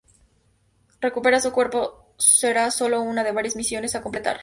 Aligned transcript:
Recuperar 0.99 1.41
su 1.41 1.51
cuerpo 1.51 2.15
será 2.17 2.71
sólo 2.71 3.03
una 3.03 3.23
de 3.23 3.33
varias 3.33 3.55
misiones 3.55 3.93
a 3.93 4.01
completar. 4.01 4.39